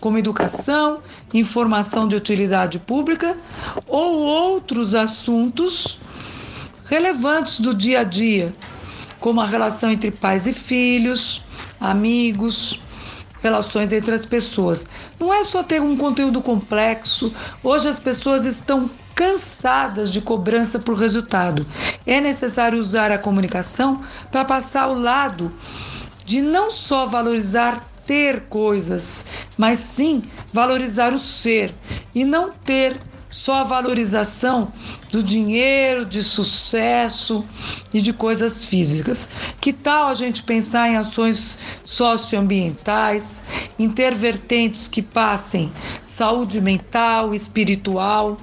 como 0.00 0.16
educação, 0.16 1.02
informação 1.34 2.08
de 2.08 2.16
utilidade 2.16 2.78
pública 2.78 3.36
ou 3.86 4.20
outros 4.20 4.94
assuntos 4.94 5.98
relevantes 6.86 7.60
do 7.60 7.74
dia 7.74 8.00
a 8.00 8.04
dia, 8.04 8.52
como 9.20 9.40
a 9.40 9.46
relação 9.46 9.90
entre 9.90 10.10
pais 10.10 10.46
e 10.46 10.52
filhos, 10.52 11.42
amigos, 11.78 12.80
relações 13.42 13.92
entre 13.92 14.14
as 14.14 14.26
pessoas. 14.26 14.86
Não 15.18 15.32
é 15.32 15.44
só 15.44 15.62
ter 15.62 15.80
um 15.80 15.96
conteúdo 15.96 16.40
complexo. 16.40 17.32
Hoje 17.62 17.88
as 17.88 17.98
pessoas 17.98 18.44
estão 18.44 18.90
cansadas 19.14 20.10
de 20.10 20.20
cobrança 20.20 20.78
por 20.78 20.96
resultado. 20.96 21.66
É 22.06 22.20
necessário 22.20 22.78
usar 22.78 23.10
a 23.10 23.18
comunicação 23.18 24.02
para 24.30 24.44
passar 24.44 24.84
ao 24.84 24.98
lado 24.98 25.52
de 26.24 26.40
não 26.40 26.70
só 26.70 27.06
valorizar 27.06 27.84
ter 28.06 28.46
coisas, 28.46 29.24
mas 29.56 29.78
sim 29.78 30.22
valorizar 30.52 31.12
o 31.12 31.18
ser 31.18 31.74
e 32.14 32.24
não 32.24 32.50
ter 32.50 32.96
só 33.30 33.60
a 33.60 33.62
valorização 33.62 34.70
do 35.10 35.22
dinheiro, 35.22 36.04
de 36.04 36.22
sucesso 36.22 37.44
e 37.94 38.00
de 38.00 38.12
coisas 38.12 38.66
físicas. 38.66 39.28
Que 39.60 39.72
tal 39.72 40.08
a 40.08 40.14
gente 40.14 40.42
pensar 40.42 40.88
em 40.88 40.96
ações 40.96 41.58
socioambientais, 41.84 43.42
em 43.78 43.88
ter 43.88 44.14
vertentes 44.14 44.88
que 44.88 45.00
passem 45.00 45.72
saúde 46.04 46.60
mental, 46.60 47.34
espiritual 47.34 48.36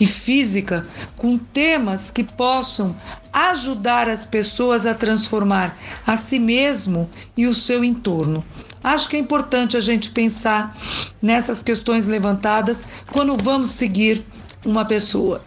e 0.00 0.06
física, 0.06 0.84
com 1.14 1.36
temas 1.36 2.10
que 2.10 2.24
possam 2.24 2.96
ajudar 3.32 4.08
as 4.08 4.26
pessoas 4.26 4.86
a 4.86 4.94
transformar 4.94 5.78
a 6.06 6.16
si 6.16 6.38
mesmo 6.38 7.08
e 7.36 7.46
o 7.46 7.54
seu 7.54 7.84
entorno. 7.84 8.44
Acho 8.82 9.08
que 9.10 9.16
é 9.16 9.18
importante 9.18 9.76
a 9.76 9.80
gente 9.80 10.10
pensar 10.10 10.74
nessas 11.20 11.62
questões 11.62 12.06
levantadas 12.06 12.82
quando 13.12 13.36
vamos 13.36 13.72
seguir 13.72 14.24
uma 14.64 14.84
pessoa. 14.84 15.42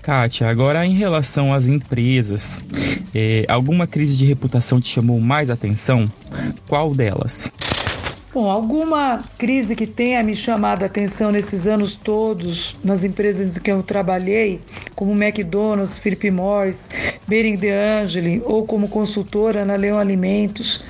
Kátia, 0.00 0.48
agora 0.48 0.86
em 0.86 0.94
relação 0.94 1.52
às 1.52 1.66
empresas, 1.66 2.62
é, 3.14 3.44
alguma 3.48 3.86
crise 3.86 4.16
de 4.16 4.24
reputação 4.24 4.80
te 4.80 4.88
chamou 4.88 5.20
mais 5.20 5.50
atenção? 5.50 6.06
Qual 6.68 6.94
delas? 6.94 7.50
Bom, 8.36 8.50
alguma 8.50 9.22
crise 9.38 9.74
que 9.74 9.86
tenha 9.86 10.22
me 10.22 10.36
chamado 10.36 10.82
a 10.82 10.86
atenção 10.86 11.32
nesses 11.32 11.66
anos 11.66 11.96
todos 11.96 12.78
nas 12.84 13.02
empresas 13.02 13.56
em 13.56 13.60
que 13.62 13.72
eu 13.72 13.82
trabalhei, 13.82 14.60
como 14.94 15.12
McDonald's, 15.12 15.98
Philip 15.98 16.30
Morris, 16.30 16.86
Bering 17.26 17.56
de 17.56 17.70
Angeli 17.70 18.42
ou 18.44 18.66
como 18.66 18.90
consultora 18.90 19.64
na 19.64 19.74
Leão 19.74 19.98
Alimentos, 19.98 20.84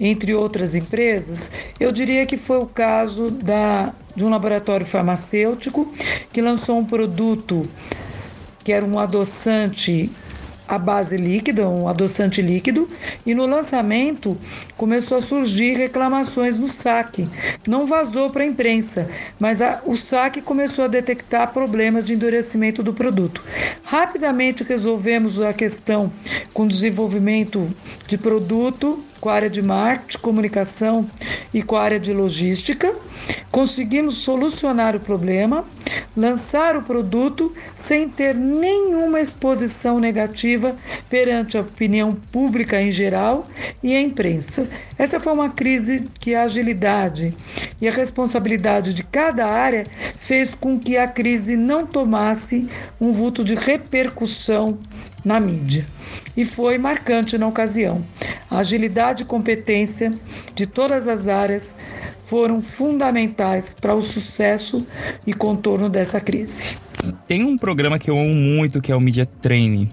entre 0.00 0.34
outras 0.34 0.74
empresas, 0.74 1.50
eu 1.78 1.92
diria 1.92 2.24
que 2.24 2.38
foi 2.38 2.56
o 2.56 2.64
caso 2.64 3.30
da, 3.30 3.92
de 4.16 4.24
um 4.24 4.30
laboratório 4.30 4.86
farmacêutico 4.86 5.92
que 6.32 6.40
lançou 6.40 6.78
um 6.78 6.84
produto 6.86 7.60
que 8.64 8.72
era 8.72 8.86
um 8.86 8.98
adoçante 8.98 10.10
a 10.70 10.78
base 10.78 11.16
líquida, 11.16 11.68
um 11.68 11.88
adoçante 11.88 12.40
líquido, 12.40 12.88
e 13.26 13.34
no 13.34 13.44
lançamento 13.44 14.38
começou 14.76 15.18
a 15.18 15.20
surgir 15.20 15.76
reclamações 15.76 16.56
no 16.56 16.68
saque. 16.68 17.24
Não 17.66 17.86
vazou 17.86 18.30
para 18.30 18.44
a 18.44 18.46
imprensa, 18.46 19.10
mas 19.38 19.60
a, 19.60 19.82
o 19.84 19.96
saque 19.96 20.40
começou 20.40 20.84
a 20.84 20.88
detectar 20.88 21.52
problemas 21.52 22.06
de 22.06 22.14
endurecimento 22.14 22.84
do 22.84 22.94
produto. 22.94 23.42
Rapidamente 23.82 24.62
resolvemos 24.62 25.40
a 25.40 25.52
questão 25.52 26.12
com 26.54 26.68
desenvolvimento 26.68 27.68
de 28.06 28.16
produto 28.16 29.02
com 29.20 29.28
a 29.28 29.34
área 29.34 29.50
de 29.50 29.62
marketing, 29.62 30.18
comunicação 30.18 31.08
e 31.52 31.62
com 31.62 31.76
a 31.76 31.82
área 31.82 32.00
de 32.00 32.12
logística. 32.12 32.94
Conseguimos 33.50 34.18
solucionar 34.18 34.94
o 34.94 35.00
problema, 35.00 35.64
lançar 36.16 36.76
o 36.76 36.82
produto 36.82 37.52
sem 37.74 38.08
ter 38.08 38.34
nenhuma 38.34 39.20
exposição 39.20 39.98
negativa 39.98 40.76
perante 41.08 41.56
a 41.56 41.60
opinião 41.60 42.14
pública 42.32 42.80
em 42.80 42.90
geral 42.90 43.44
e 43.82 43.94
a 43.94 44.00
imprensa. 44.00 44.68
Essa 44.96 45.18
foi 45.18 45.32
uma 45.32 45.50
crise 45.50 46.08
que 46.18 46.34
a 46.34 46.44
agilidade 46.44 47.34
e 47.80 47.88
a 47.88 47.92
responsabilidade 47.92 48.94
de 48.94 49.02
cada 49.02 49.46
área 49.46 49.84
fez 50.18 50.54
com 50.54 50.78
que 50.78 50.96
a 50.96 51.08
crise 51.08 51.56
não 51.56 51.86
tomasse 51.86 52.68
um 53.00 53.12
vulto 53.12 53.42
de 53.42 53.54
repercussão 53.54 54.78
na 55.24 55.40
mídia. 55.40 55.86
E 56.36 56.44
foi 56.44 56.78
marcante 56.78 57.36
na 57.38 57.46
ocasião. 57.46 58.00
A 58.50 58.58
agilidade 58.58 59.22
e 59.22 59.26
competência 59.26 60.10
de 60.54 60.66
todas 60.66 61.08
as 61.08 61.28
áreas 61.28 61.74
foram 62.24 62.62
fundamentais 62.62 63.74
para 63.74 63.94
o 63.94 64.00
sucesso 64.00 64.86
e 65.26 65.32
contorno 65.32 65.88
dessa 65.88 66.20
crise. 66.20 66.76
Tem 67.26 67.42
um 67.42 67.56
programa 67.56 67.98
que 67.98 68.10
eu 68.10 68.18
amo 68.18 68.34
muito, 68.34 68.80
que 68.80 68.92
é 68.92 68.96
o 68.96 69.00
Media 69.00 69.26
Training. 69.26 69.88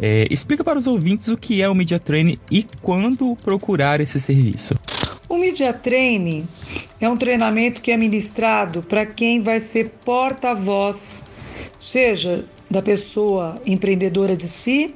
É, 0.00 0.26
explica 0.30 0.64
para 0.64 0.78
os 0.78 0.86
ouvintes 0.86 1.28
o 1.28 1.36
que 1.36 1.60
é 1.60 1.68
o 1.68 1.74
Media 1.74 1.98
Training 1.98 2.38
e 2.50 2.64
quando 2.80 3.36
procurar 3.36 4.00
esse 4.00 4.18
serviço. 4.20 4.74
O 5.28 5.36
Media 5.36 5.72
Training 5.72 6.46
é 7.00 7.08
um 7.08 7.16
treinamento 7.16 7.82
que 7.82 7.90
é 7.90 7.96
ministrado 7.96 8.82
para 8.82 9.04
quem 9.04 9.42
vai 9.42 9.60
ser 9.60 9.90
porta-voz, 10.04 11.28
seja 11.78 12.44
da 12.72 12.82
pessoa 12.82 13.54
empreendedora 13.64 14.36
de 14.36 14.48
si, 14.48 14.94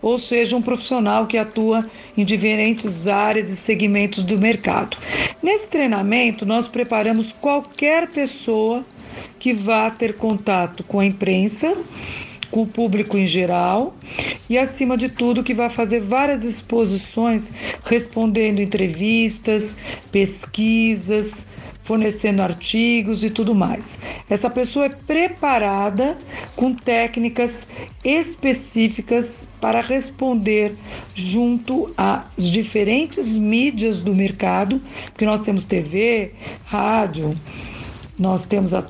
ou 0.00 0.18
seja, 0.18 0.56
um 0.56 0.62
profissional 0.62 1.26
que 1.26 1.38
atua 1.38 1.84
em 2.16 2.24
diferentes 2.24 3.08
áreas 3.08 3.48
e 3.48 3.56
segmentos 3.56 4.22
do 4.22 4.38
mercado. 4.38 4.96
Nesse 5.42 5.68
treinamento, 5.68 6.46
nós 6.46 6.68
preparamos 6.68 7.32
qualquer 7.32 8.08
pessoa 8.08 8.84
que 9.38 9.52
vá 9.52 9.90
ter 9.90 10.14
contato 10.14 10.84
com 10.84 11.00
a 11.00 11.06
imprensa, 11.06 11.76
com 12.50 12.62
o 12.62 12.66
público 12.66 13.18
em 13.18 13.26
geral 13.26 13.94
e, 14.48 14.56
acima 14.56 14.96
de 14.96 15.08
tudo, 15.08 15.42
que 15.42 15.54
vai 15.54 15.68
fazer 15.68 16.00
várias 16.00 16.44
exposições 16.44 17.52
respondendo 17.84 18.60
entrevistas, 18.60 19.76
pesquisas, 20.12 21.46
fornecendo 21.86 22.42
artigos 22.42 23.22
e 23.22 23.30
tudo 23.30 23.54
mais. 23.54 23.98
Essa 24.28 24.50
pessoa 24.50 24.86
é 24.86 24.88
preparada 24.88 26.18
com 26.56 26.74
técnicas 26.74 27.68
específicas 28.04 29.48
para 29.60 29.80
responder 29.80 30.74
junto 31.14 31.94
às 31.96 32.50
diferentes 32.50 33.36
mídias 33.36 34.02
do 34.02 34.12
mercado, 34.12 34.82
porque 35.12 35.24
nós 35.24 35.42
temos 35.42 35.64
TV, 35.64 36.32
rádio, 36.64 37.32
nós 38.18 38.44
temos 38.44 38.74
a, 38.74 38.84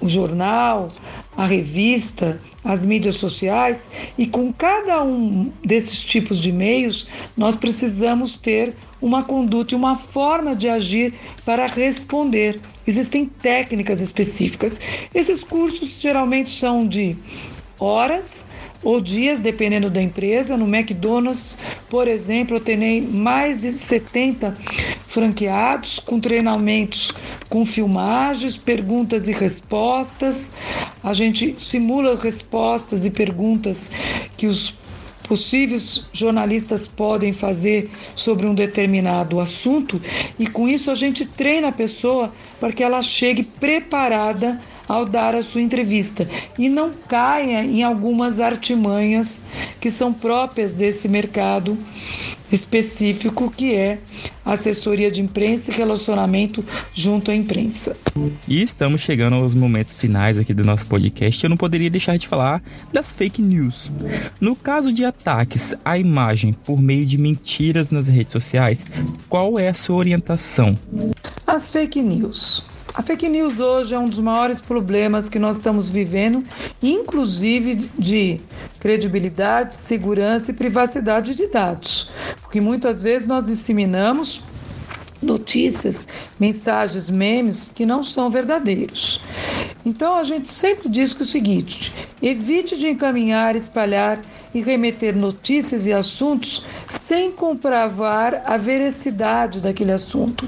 o 0.00 0.08
jornal, 0.08 0.88
a 1.36 1.44
revista, 1.44 2.40
as 2.66 2.84
mídias 2.84 3.14
sociais, 3.14 3.88
e 4.18 4.26
com 4.26 4.52
cada 4.52 5.02
um 5.02 5.52
desses 5.64 6.04
tipos 6.04 6.42
de 6.42 6.50
meios, 6.50 7.06
nós 7.36 7.54
precisamos 7.54 8.36
ter 8.36 8.74
uma 9.00 9.22
conduta 9.22 9.72
e 9.72 9.76
uma 9.76 9.94
forma 9.94 10.54
de 10.54 10.68
agir 10.68 11.14
para 11.44 11.66
responder. 11.66 12.60
Existem 12.84 13.26
técnicas 13.26 14.00
específicas. 14.00 14.80
Esses 15.14 15.44
cursos 15.44 16.00
geralmente 16.00 16.50
são 16.50 16.86
de 16.86 17.16
horas 17.78 18.46
ou 18.82 19.00
dias, 19.00 19.40
dependendo 19.40 19.90
da 19.90 20.02
empresa. 20.02 20.56
No 20.56 20.66
McDonald's, 20.66 21.58
por 21.88 22.08
exemplo, 22.08 22.56
eu 22.56 22.60
tenho 22.60 23.12
mais 23.12 23.62
de 23.62 23.72
70 23.72 24.54
franqueados 25.06 25.98
com 25.98 26.20
treinamentos 26.20 27.12
com 27.48 27.64
filmagens, 27.64 28.56
perguntas 28.56 29.28
e 29.28 29.32
respostas. 29.32 30.50
A 31.02 31.12
gente 31.12 31.54
simula 31.58 32.16
respostas 32.16 33.04
e 33.04 33.10
perguntas 33.10 33.90
que 34.36 34.46
os 34.46 34.74
possíveis 35.26 36.06
jornalistas 36.12 36.86
podem 36.86 37.32
fazer 37.32 37.90
sobre 38.14 38.46
um 38.46 38.54
determinado 38.54 39.40
assunto 39.40 40.00
e 40.38 40.46
com 40.46 40.68
isso 40.68 40.90
a 40.90 40.94
gente 40.94 41.24
treina 41.24 41.68
a 41.68 41.72
pessoa 41.72 42.32
para 42.60 42.72
que 42.72 42.82
ela 42.82 43.02
chegue 43.02 43.42
preparada 43.42 44.60
ao 44.88 45.04
dar 45.04 45.34
a 45.34 45.42
sua 45.42 45.62
entrevista 45.62 46.28
e 46.58 46.68
não 46.68 46.90
caia 46.92 47.64
em 47.64 47.82
algumas 47.82 48.40
artimanhas 48.40 49.44
que 49.80 49.90
são 49.90 50.12
próprias 50.12 50.74
desse 50.74 51.08
mercado 51.08 51.76
específico 52.50 53.50
que 53.50 53.74
é 53.74 53.98
assessoria 54.44 55.10
de 55.10 55.20
imprensa 55.20 55.70
e 55.70 55.74
relacionamento 55.74 56.64
junto 56.94 57.30
à 57.30 57.34
imprensa. 57.34 57.96
E 58.46 58.62
estamos 58.62 59.00
chegando 59.00 59.34
aos 59.34 59.54
momentos 59.54 59.94
finais 59.94 60.38
aqui 60.38 60.54
do 60.54 60.64
nosso 60.64 60.86
podcast. 60.86 61.42
Eu 61.42 61.50
não 61.50 61.56
poderia 61.56 61.90
deixar 61.90 62.16
de 62.16 62.28
falar 62.28 62.62
das 62.92 63.12
fake 63.12 63.42
news. 63.42 63.90
No 64.40 64.54
caso 64.54 64.92
de 64.92 65.04
ataques 65.04 65.74
à 65.84 65.98
imagem 65.98 66.52
por 66.52 66.80
meio 66.80 67.04
de 67.04 67.18
mentiras 67.18 67.90
nas 67.90 68.08
redes 68.08 68.32
sociais, 68.32 68.86
qual 69.28 69.58
é 69.58 69.68
a 69.68 69.74
sua 69.74 69.96
orientação? 69.96 70.78
As 71.46 71.70
fake 71.70 72.00
news 72.02 72.64
a 72.96 73.02
fake 73.02 73.28
news 73.28 73.58
hoje 73.60 73.94
é 73.94 73.98
um 73.98 74.08
dos 74.08 74.18
maiores 74.18 74.58
problemas 74.58 75.28
que 75.28 75.38
nós 75.38 75.56
estamos 75.56 75.90
vivendo, 75.90 76.42
inclusive 76.82 77.90
de 77.98 78.40
credibilidade, 78.80 79.74
segurança 79.74 80.50
e 80.50 80.54
privacidade 80.54 81.34
de 81.34 81.46
dados. 81.46 82.10
Porque 82.40 82.58
muitas 82.58 83.02
vezes 83.02 83.28
nós 83.28 83.44
disseminamos 83.44 84.42
notícias, 85.22 86.08
mensagens, 86.40 87.10
memes 87.10 87.68
que 87.68 87.84
não 87.84 88.02
são 88.02 88.30
verdadeiros. 88.30 89.20
Então 89.84 90.16
a 90.16 90.24
gente 90.24 90.48
sempre 90.48 90.88
diz 90.88 91.12
que 91.12 91.20
é 91.20 91.24
o 91.24 91.26
seguinte: 91.26 91.92
evite 92.22 92.78
de 92.78 92.88
encaminhar, 92.88 93.56
espalhar 93.56 94.18
e 94.54 94.62
remeter 94.62 95.14
notícias 95.14 95.84
e 95.84 95.92
assuntos 95.92 96.64
sem 96.88 97.30
comprovar 97.30 98.42
a 98.46 98.56
veracidade 98.56 99.60
daquele 99.60 99.92
assunto, 99.92 100.46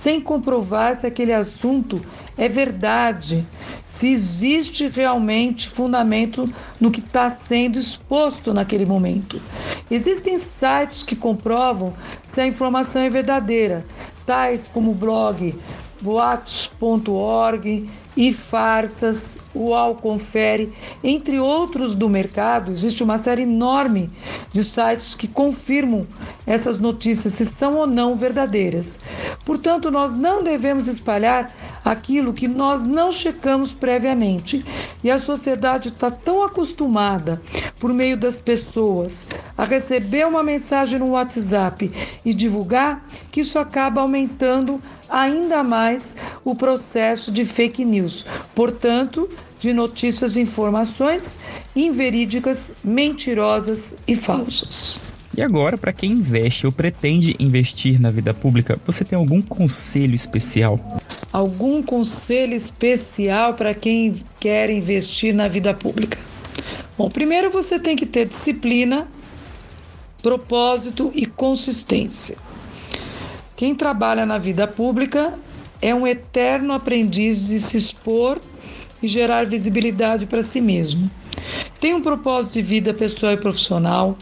sem 0.00 0.20
comprovar 0.20 0.94
se 0.94 1.06
aquele 1.06 1.32
assunto 1.32 2.00
é 2.36 2.48
verdade, 2.48 3.44
se 3.84 4.06
existe 4.06 4.88
realmente 4.88 5.68
fundamento 5.68 6.48
no 6.80 6.90
que 6.90 7.00
está 7.00 7.28
sendo 7.28 7.78
exposto 7.78 8.54
naquele 8.54 8.86
momento. 8.86 9.42
Existem 9.90 10.38
sites 10.38 11.02
que 11.02 11.16
comprovam 11.16 11.92
se 12.22 12.40
a 12.40 12.46
informação 12.46 13.02
é 13.02 13.10
verdadeira, 13.10 13.84
tais 14.24 14.68
como 14.68 14.92
o 14.92 14.94
blog 14.94 15.58
boatos.org 16.00 17.90
e 18.18 18.32
Farsas, 18.32 19.38
o 19.54 19.94
Confere, 19.94 20.72
entre 21.04 21.38
outros 21.38 21.94
do 21.94 22.08
mercado, 22.08 22.72
existe 22.72 23.00
uma 23.00 23.16
série 23.16 23.42
enorme 23.42 24.10
de 24.52 24.64
sites 24.64 25.14
que 25.14 25.28
confirmam 25.28 26.04
essas 26.44 26.80
notícias 26.80 27.34
se 27.34 27.46
são 27.46 27.76
ou 27.76 27.86
não 27.86 28.16
verdadeiras. 28.16 28.98
Portanto, 29.44 29.88
nós 29.88 30.16
não 30.16 30.42
devemos 30.42 30.88
espalhar 30.88 31.48
aquilo 31.84 32.32
que 32.32 32.48
nós 32.48 32.84
não 32.84 33.12
checamos 33.12 33.72
previamente. 33.72 34.64
E 35.04 35.12
a 35.12 35.20
sociedade 35.20 35.90
está 35.90 36.10
tão 36.10 36.42
acostumada, 36.42 37.40
por 37.78 37.92
meio 37.92 38.16
das 38.16 38.40
pessoas, 38.40 39.28
a 39.56 39.62
receber 39.62 40.26
uma 40.26 40.42
mensagem 40.42 40.98
no 40.98 41.10
WhatsApp 41.10 41.88
e 42.24 42.34
divulgar, 42.34 43.06
que 43.30 43.42
isso 43.42 43.60
acaba 43.60 44.00
aumentando 44.00 44.82
ainda 45.10 45.62
mais 45.62 46.16
o 46.44 46.54
processo 46.54 47.30
de 47.30 47.44
fake 47.44 47.84
news. 47.84 48.24
Portanto, 48.54 49.28
de 49.58 49.72
notícias 49.72 50.36
e 50.36 50.40
informações 50.40 51.38
inverídicas, 51.74 52.72
mentirosas 52.82 53.96
e 54.06 54.14
falsas. 54.14 55.00
E 55.36 55.42
agora, 55.42 55.78
para 55.78 55.92
quem 55.92 56.12
investe 56.12 56.66
ou 56.66 56.72
pretende 56.72 57.36
investir 57.38 58.00
na 58.00 58.10
vida 58.10 58.34
pública, 58.34 58.76
você 58.84 59.04
tem 59.04 59.16
algum 59.16 59.40
conselho 59.40 60.14
especial? 60.14 60.80
Algum 61.32 61.80
conselho 61.80 62.54
especial 62.54 63.54
para 63.54 63.72
quem 63.72 64.14
quer 64.40 64.68
investir 64.70 65.32
na 65.32 65.46
vida 65.46 65.72
pública? 65.72 66.18
Bom, 66.96 67.08
primeiro 67.08 67.50
você 67.50 67.78
tem 67.78 67.94
que 67.94 68.04
ter 68.04 68.26
disciplina, 68.26 69.06
propósito 70.20 71.12
e 71.14 71.24
consistência. 71.24 72.36
Quem 73.58 73.74
trabalha 73.74 74.24
na 74.24 74.38
vida 74.38 74.68
pública 74.68 75.36
é 75.82 75.92
um 75.92 76.06
eterno 76.06 76.72
aprendiz 76.72 77.48
de 77.48 77.58
se 77.58 77.76
expor 77.76 78.38
e 79.02 79.08
gerar 79.08 79.46
visibilidade 79.46 80.26
para 80.26 80.44
si 80.44 80.60
mesmo. 80.60 81.10
Tem 81.80 81.92
um 81.92 82.00
propósito 82.00 82.52
de 82.52 82.62
vida 82.62 82.94
pessoal 82.94 83.32
e 83.32 83.36
profissional. 83.36 84.16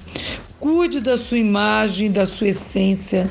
Cuide 0.58 1.00
da 1.00 1.18
sua 1.18 1.36
imagem, 1.36 2.10
da 2.10 2.24
sua 2.24 2.48
essência. 2.48 3.30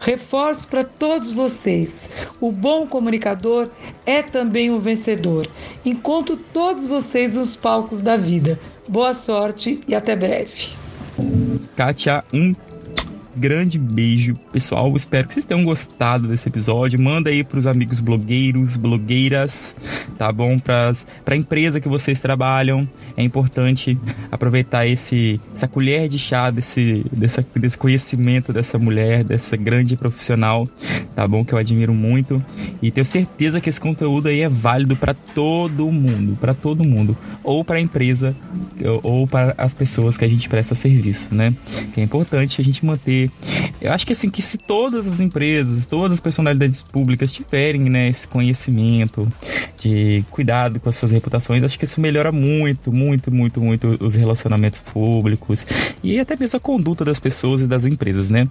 Reforço 0.00 0.66
para 0.66 0.82
todos 0.82 1.30
vocês: 1.30 2.08
o 2.40 2.50
bom 2.50 2.86
comunicador 2.86 3.68
é 4.06 4.22
também 4.22 4.70
o 4.70 4.80
vencedor. 4.80 5.46
Encontro 5.84 6.36
todos 6.36 6.86
vocês 6.86 7.34
nos 7.34 7.54
palcos 7.54 8.00
da 8.00 8.16
vida. 8.16 8.58
Boa 8.90 9.14
sorte 9.14 9.80
e 9.86 9.94
até 9.94 10.16
breve. 10.16 10.70
Kátia, 11.76 12.24
um 12.34 12.52
grande 13.36 13.78
beijo, 13.78 14.34
pessoal. 14.52 14.94
Espero 14.96 15.26
que 15.26 15.34
vocês 15.34 15.46
tenham 15.46 15.64
gostado 15.64 16.28
desse 16.28 16.48
episódio. 16.48 17.00
Manda 17.00 17.30
aí 17.30 17.44
pros 17.44 17.66
amigos 17.66 18.00
blogueiros, 18.00 18.76
blogueiras, 18.76 19.74
tá 20.18 20.32
bom? 20.32 20.58
Para 20.58 20.92
a 21.26 21.36
empresa 21.36 21.80
que 21.80 21.88
vocês 21.88 22.20
trabalham. 22.20 22.88
É 23.16 23.22
importante 23.22 23.98
aproveitar 24.30 24.86
esse, 24.86 25.40
essa 25.54 25.68
colher 25.68 26.08
de 26.08 26.18
chá 26.18 26.50
desse, 26.50 27.04
dessa, 27.12 27.44
desse 27.54 27.76
conhecimento 27.76 28.52
dessa 28.52 28.78
mulher, 28.78 29.24
dessa 29.24 29.56
grande 29.56 29.96
profissional, 29.96 30.66
tá 31.14 31.26
bom? 31.26 31.44
Que 31.44 31.52
eu 31.52 31.58
admiro 31.58 31.92
muito. 31.92 32.42
E 32.80 32.90
tenho 32.90 33.04
certeza 33.04 33.60
que 33.60 33.68
esse 33.68 33.80
conteúdo 33.80 34.28
aí 34.28 34.40
é 34.40 34.48
válido 34.48 34.96
para 34.96 35.12
todo 35.12 35.90
mundo, 35.90 36.36
para 36.38 36.54
todo 36.54 36.84
mundo. 36.84 37.16
Ou 37.42 37.64
para 37.64 37.80
empresa, 37.80 38.34
ou 39.02 39.26
para 39.26 39.54
as 39.58 39.74
pessoas 39.74 40.16
que 40.16 40.24
a 40.24 40.28
gente 40.28 40.48
presta 40.48 40.74
serviço, 40.74 41.34
né? 41.34 41.52
Que 41.92 42.00
é 42.00 42.04
importante 42.04 42.60
a 42.60 42.64
gente 42.64 42.84
manter 42.84 43.19
eu 43.80 43.92
acho 43.92 44.06
que 44.06 44.12
assim, 44.12 44.30
que 44.30 44.42
se 44.42 44.56
todas 44.56 45.06
as 45.06 45.20
empresas, 45.20 45.86
todas 45.86 46.12
as 46.12 46.20
personalidades 46.20 46.82
públicas 46.82 47.32
tiverem, 47.32 47.82
né, 47.82 48.08
esse 48.08 48.28
conhecimento 48.28 49.26
de 49.80 50.24
cuidado 50.30 50.78
com 50.78 50.88
as 50.88 50.96
suas 50.96 51.10
reputações, 51.10 51.64
acho 51.64 51.78
que 51.78 51.84
isso 51.84 52.00
melhora 52.00 52.30
muito, 52.30 52.92
muito, 52.92 53.32
muito, 53.34 53.60
muito 53.60 53.98
os 54.00 54.14
relacionamentos 54.14 54.80
públicos 54.80 55.66
e 56.02 56.18
até 56.20 56.36
mesmo 56.36 56.56
a 56.56 56.60
conduta 56.60 57.04
das 57.04 57.18
pessoas 57.18 57.62
e 57.62 57.66
das 57.66 57.84
empresas, 57.84 58.30
né? 58.30 58.48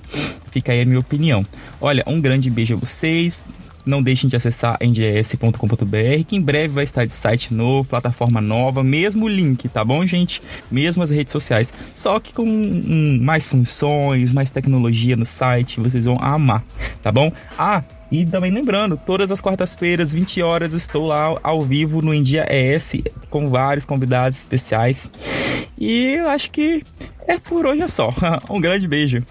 Fica 0.52 0.72
aí 0.72 0.82
a 0.82 0.86
minha 0.86 1.00
opinião. 1.00 1.44
Olha, 1.80 2.04
um 2.08 2.20
grande 2.20 2.50
beijo 2.50 2.74
a 2.74 2.78
vocês. 2.78 3.44
Não 3.90 4.04
deixem 4.04 4.30
de 4.30 4.36
acessar 4.36 4.78
nds.com.br, 4.80 6.24
que 6.28 6.36
em 6.36 6.42
breve 6.42 6.68
vai 6.68 6.84
estar 6.84 7.06
de 7.06 7.12
site 7.12 7.52
novo, 7.52 7.90
plataforma 7.90 8.40
nova, 8.40 8.84
mesmo 8.84 9.28
link, 9.28 9.68
tá 9.68 9.84
bom, 9.84 10.06
gente? 10.06 10.40
Mesmo 10.70 11.02
as 11.02 11.10
redes 11.10 11.32
sociais, 11.32 11.74
só 11.96 12.20
que 12.20 12.32
com 12.32 12.44
um, 12.44 13.20
mais 13.20 13.48
funções, 13.48 14.32
mais 14.32 14.52
tecnologia 14.52 15.16
no 15.16 15.26
site, 15.26 15.80
vocês 15.80 16.06
vão 16.06 16.18
amar, 16.22 16.64
tá 17.02 17.12
bom? 17.12 17.32
Ah, 17.58 17.84
e 18.12 18.28
também 18.28 18.52
lembrando, 18.52 18.96
todas 18.96 19.32
as 19.32 19.42
quartas-feiras, 19.42 20.14
20 20.14 20.40
horas, 20.44 20.74
estou 20.74 21.08
lá 21.08 21.40
ao 21.42 21.66
vivo 21.66 22.00
no 22.00 22.14
India 22.14 22.46
ES 22.48 22.94
com 23.28 23.48
vários 23.48 23.86
convidados 23.86 24.38
especiais. 24.38 25.10
E 25.80 26.16
eu 26.16 26.30
acho 26.30 26.52
que 26.52 26.84
é 27.28 27.40
por 27.40 27.66
hoje 27.66 27.82
é 27.82 27.88
só. 27.88 28.14
um 28.52 28.62
grande 28.62 28.88
beijo. 28.88 29.24